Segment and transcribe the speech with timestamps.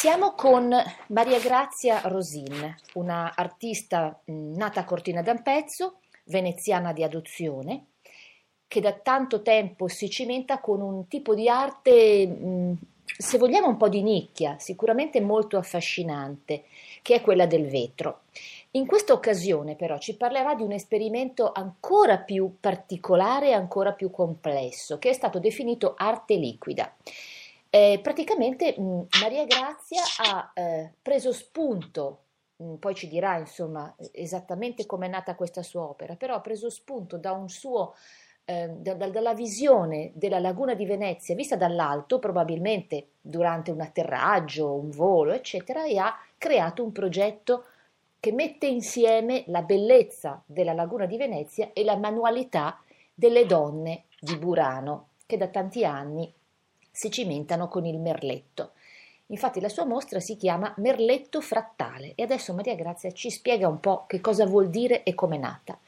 [0.00, 0.74] Siamo con
[1.08, 7.88] Maria Grazia Rosin, una artista nata a Cortina d'Ampezzo, veneziana di adozione,
[8.66, 13.90] che da tanto tempo si cimenta con un tipo di arte, se vogliamo, un po'
[13.90, 16.64] di nicchia, sicuramente molto affascinante,
[17.02, 18.20] che è quella del vetro.
[18.70, 24.10] In questa occasione però ci parlerà di un esperimento ancora più particolare e ancora più
[24.10, 26.90] complesso, che è stato definito arte liquida.
[27.72, 32.22] Eh, praticamente mh, mm, Maria Grazia ha eh, preso spunto,
[32.56, 36.40] mh, mm, poi ci dirà insomma esattamente come è nata questa sua opera, però ha
[36.40, 37.94] preso spunto da un suo,
[38.44, 44.74] eh, da, da, dalla visione della laguna di Venezia vista dall'alto, probabilmente durante un atterraggio,
[44.74, 47.66] un volo, eccetera, e ha creato un progetto
[48.18, 52.82] che mette insieme la bellezza della laguna di Venezia e la manualità
[53.14, 56.34] delle donne di Burano, che da tanti anni
[57.00, 58.72] si cimentano con il merletto.
[59.28, 63.80] Infatti la sua mostra si chiama Merletto frattale e adesso Maria Grazia ci spiega un
[63.80, 65.78] po' che cosa vuol dire e come è nata.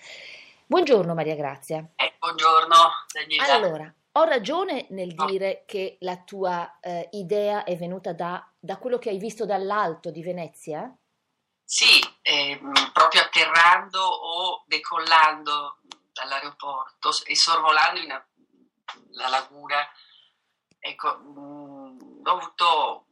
[0.65, 1.87] Buongiorno Maria Grazia.
[1.97, 2.75] Eh, buongiorno
[3.13, 3.53] Daniela.
[3.53, 8.97] Allora, ho ragione nel dire che la tua eh, idea è venuta da, da, quello
[8.97, 10.91] che hai visto dall'alto di Venezia?
[11.63, 12.59] Sì, eh,
[12.95, 18.23] proprio atterrando o decollando dall'aeroporto e sorvolando in,
[19.11, 19.87] la laguna
[20.85, 23.07] Ecco, mh, mm, ho avuto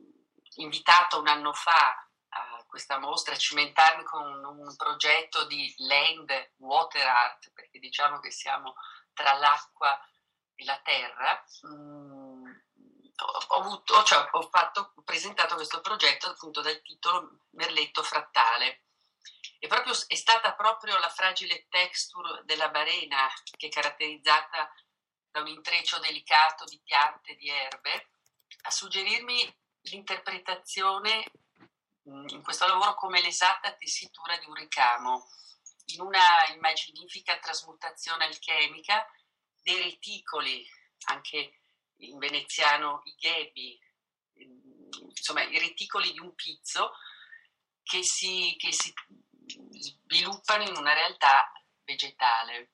[0.56, 7.06] invitato un anno fa a questa mostra a cimentarmi con un progetto di land water
[7.06, 8.74] art, perché diciamo che siamo
[9.12, 9.96] tra l'acqua
[10.56, 11.44] e la terra.
[11.68, 12.50] Mm,
[13.48, 18.86] ho, avuto, cioè, ho, fatto, ho presentato questo progetto appunto dal titolo Merletto frattale.
[19.60, 24.68] E proprio, è stata proprio la fragile texture della barena che è caratterizzata
[25.30, 28.10] da un intreccio delicato di piante, di erbe,
[28.62, 31.30] a suggerirmi l'interpretazione
[32.08, 35.28] mm, in questo lavoro come l'esatta tessitura di un ricamo,
[35.86, 39.06] in una immaginifica trasmutazione alchemica
[39.62, 40.66] dei reticoli,
[41.06, 41.60] anche
[41.96, 43.80] in veneziano i ghebi,
[44.34, 46.92] insomma i reticoli di un pizzo
[47.82, 48.92] che si, che si
[49.70, 51.50] sviluppano in una realtà
[51.84, 52.72] vegetale.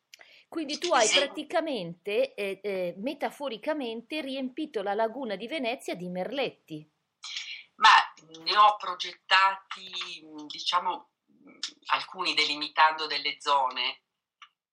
[0.49, 6.89] Quindi tu hai praticamente, eh, eh, metaforicamente, riempito la laguna di Venezia di merletti.
[7.77, 7.91] Ma
[8.43, 11.11] ne ho progettati, diciamo,
[11.87, 14.03] alcuni delimitando delle zone.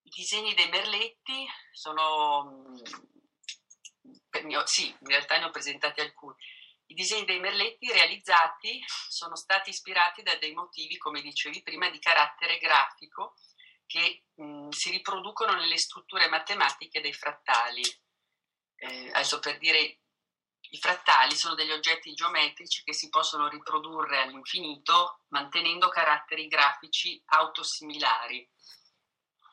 [0.03, 2.79] I disegni dei merletti sono,
[4.65, 6.35] sì, in realtà ne ho presentati alcuni.
[6.85, 11.99] I disegni dei merletti realizzati sono stati ispirati da dei motivi, come dicevi prima, di
[11.99, 13.33] carattere grafico
[13.93, 17.83] che mh, si riproducono nelle strutture matematiche dei frattali.
[18.75, 19.99] Eh, adesso per dire,
[20.59, 28.49] i frattali sono degli oggetti geometrici che si possono riprodurre all'infinito mantenendo caratteri grafici autosimilari.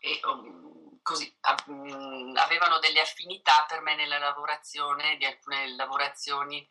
[0.00, 1.30] E, um, così
[1.66, 6.66] um, avevano delle affinità per me nella lavorazione di alcune lavorazioni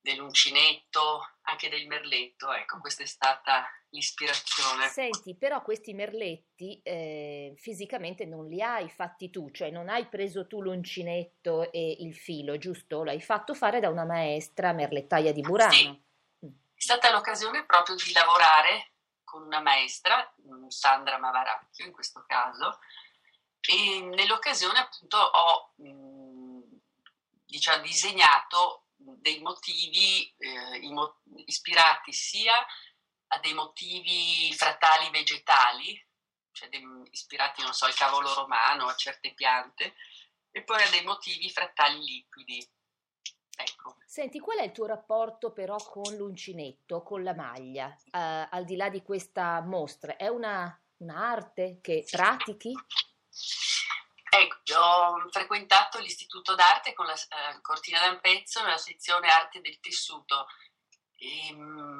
[0.00, 2.50] dell'uncinetto, anche del merletto.
[2.50, 4.88] Ecco, questa è stata l'ispirazione.
[4.88, 10.46] Senti, però questi merletti eh, fisicamente non li hai fatti tu, cioè non hai preso
[10.46, 13.04] tu l'uncinetto e il filo, giusto?
[13.04, 15.72] L'hai fatto fare da una maestra merlettaia di Burano.
[15.72, 15.88] Sì.
[15.88, 16.48] Mm.
[16.74, 18.92] È stata l'occasione proprio di lavorare
[19.24, 22.78] con una maestra, mm, Sandra Mavaracchio in questo caso,
[23.60, 26.62] e nell'occasione appunto ho mm,
[27.46, 30.80] diciamo, disegnato dei motivi eh,
[31.46, 32.54] ispirati sia
[33.32, 36.06] a dei motivi frattali vegetali,
[36.52, 39.94] cioè dei, ispirati, non so, al cavolo romano, a certe piante,
[40.50, 42.68] e poi a dei motivi frattali liquidi.
[43.56, 43.96] Ecco.
[44.06, 48.74] Senti, qual è il tuo rapporto però con l'uncinetto, con la maglia, uh, al di
[48.74, 50.16] là di questa mostra?
[50.16, 52.72] È una, un'arte che pratichi?
[54.32, 60.46] Ecco, ho frequentato l'istituto d'arte con la eh, Cortina d'Ampezzo nella sezione arte del tessuto.
[61.18, 61.99] E, um,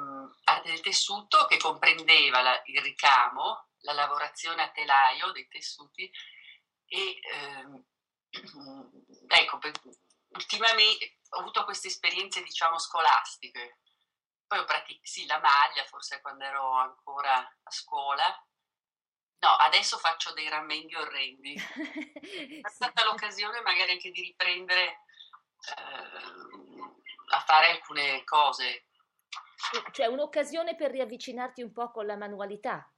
[0.63, 6.09] del tessuto che comprendeva la, il ricamo, la lavorazione a telaio dei tessuti
[6.85, 7.83] e ehm,
[9.27, 9.71] ecco, per,
[10.29, 13.79] ultimamente ho avuto queste esperienze diciamo scolastiche.
[14.45, 18.45] Poi ho praticato, sì, la maglia, forse quando ero ancora a scuola,
[19.41, 21.55] No, adesso faccio dei rammendi orrendi.
[22.61, 26.81] È stata l'occasione magari anche di riprendere eh,
[27.29, 28.85] a fare alcune cose.
[29.91, 32.91] Cioè un'occasione per riavvicinarti un po' con la manualità.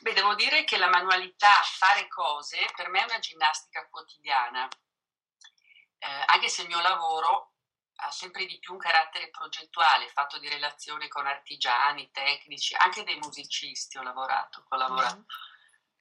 [0.00, 4.68] Beh, devo dire che la manualità, fare cose, per me è una ginnastica quotidiana.
[5.98, 7.54] Eh, anche se il mio lavoro
[8.00, 13.16] ha sempre di più un carattere progettuale, fatto di relazione con artigiani, tecnici, anche dei
[13.16, 15.16] musicisti ho lavorato, ho lavorato.
[15.16, 15.26] Mm-hmm.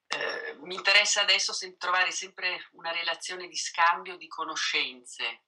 [0.10, 5.46] Eh, mi interessa adesso trovare sempre una relazione di scambio di conoscenze,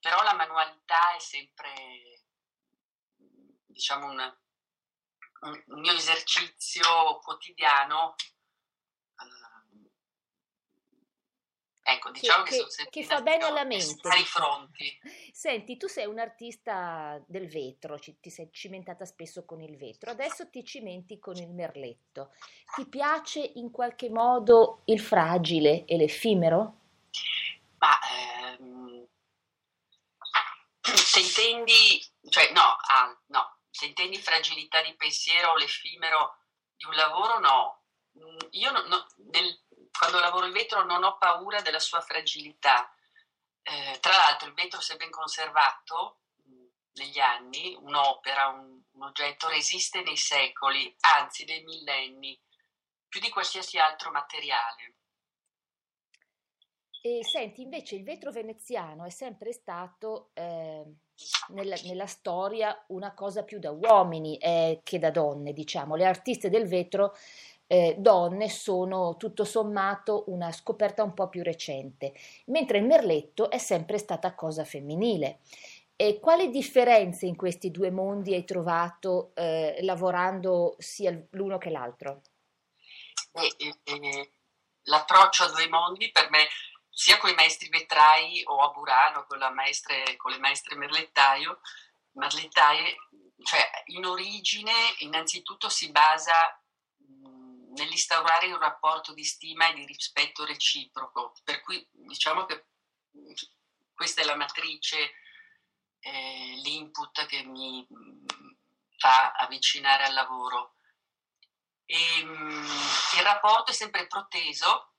[0.00, 2.24] però la manualità è sempre,
[3.78, 4.36] diciamo, un,
[5.66, 8.16] un mio esercizio quotidiano
[11.90, 14.06] Ecco, diciamo che, che, che fa bene alla mente.
[14.08, 14.94] Ai fronti.
[15.32, 20.10] Senti, tu sei un artista del vetro, ci, ti sei cimentata spesso con il vetro,
[20.10, 22.34] adesso ti cimenti con il merletto.
[22.74, 26.80] Ti piace in qualche modo il fragile e l'effimero?
[27.78, 27.98] Ma
[28.50, 29.06] ehm,
[30.82, 36.36] se intendi, cioè no, ah, no, se intendi fragilità di pensiero o l'effimero
[36.74, 37.84] di un lavoro, no.
[38.18, 39.62] Mm, io no, no, nel,
[39.96, 42.92] quando lavoro il vetro non ho paura della sua fragilità.
[43.62, 46.22] Eh, tra l'altro il vetro se ben conservato
[46.94, 52.36] negli anni, un'opera, un, un oggetto resiste nei secoli, anzi nei millenni,
[53.06, 54.96] più di qualsiasi altro materiale.
[57.00, 60.84] E senti, invece il vetro veneziano è sempre stato eh,
[61.50, 65.94] nella, nella, storia una cosa più da uomini eh, che da donne, diciamo.
[65.94, 67.14] Le artiste del vetro
[67.68, 72.12] eh, donne sono tutto sommato una scoperta un po' più recente,
[72.46, 75.38] mentre il merletto è sempre stata cosa femminile.
[75.94, 82.22] E quali differenze in questi due mondi hai trovato eh, lavorando sia l'uno che l'altro?
[83.32, 84.30] Eh, eh,
[84.84, 86.46] l'approccio a due mondi per me,
[86.98, 91.60] sia con i maestri vetrai o a Burano con, maestre, con le maestre merlettaio,
[92.14, 92.96] merlettaie,
[93.44, 96.60] cioè in origine innanzitutto si basa
[97.76, 101.34] nell'instaurare un rapporto di stima e di rispetto reciproco.
[101.44, 102.66] Per cui diciamo che
[103.94, 105.12] questa è la matrice,
[106.00, 107.86] eh, l'input che mi
[108.96, 110.74] fa avvicinare al lavoro.
[111.84, 112.66] E, um,
[113.18, 114.94] il rapporto è sempre proteso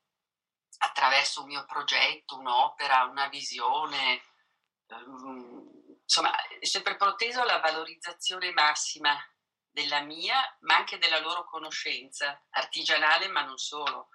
[0.80, 4.22] attraverso un mio progetto, un'opera, una visione,
[4.88, 9.18] um, insomma, è sempre proteso alla valorizzazione massima
[9.70, 14.10] della mia, ma anche della loro conoscenza artigianale, ma non solo.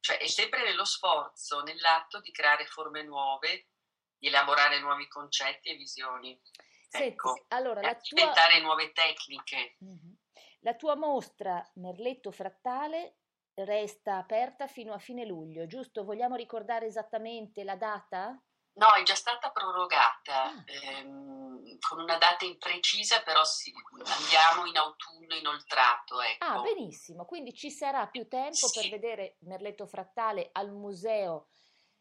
[0.00, 3.68] Cioè è sempre nello sforzo, nell'atto di creare forme nuove,
[4.16, 6.40] di elaborare nuovi concetti e visioni.
[6.88, 8.20] Senti, ecco, allora, la tua...
[8.20, 9.76] inventare nuove tecniche.
[9.84, 10.12] Mm-hmm.
[10.60, 13.18] La tua mostra Merletto Frattale
[13.64, 16.04] resta aperta fino a fine luglio, giusto?
[16.04, 18.40] Vogliamo ricordare esattamente la data?
[18.74, 20.64] No, è già stata prorogata ah.
[20.66, 23.72] ehm, con una data imprecisa, però sì,
[24.04, 26.20] andiamo in autunno inoltrato.
[26.20, 26.44] Ecco.
[26.44, 28.80] Ah, benissimo, quindi ci sarà più tempo sì.
[28.80, 31.48] per vedere Merletto Frattale al Museo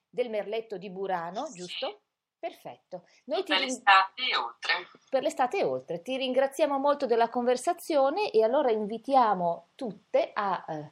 [0.09, 2.01] del Merletto di Burano, giusto?
[2.39, 3.07] Perfetto.
[3.25, 3.69] Noi per ring...
[3.69, 4.89] l'estate e oltre.
[5.09, 6.01] Per l'estate e oltre.
[6.03, 10.91] Ti ringraziamo molto della conversazione e allora invitiamo tutte a, eh,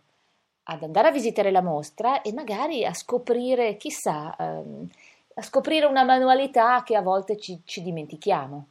[0.67, 4.35] ad andare a visitare la mostra e magari a scoprire, chissà...
[4.37, 4.89] Ehm,
[5.37, 8.67] a scoprire una manualità che a volte ci, ci dimentichiamo.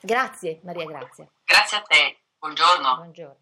[0.00, 1.28] Grazie Maria Grazia.
[1.44, 2.96] Grazie a te, buongiorno.
[2.96, 3.41] Buongiorno.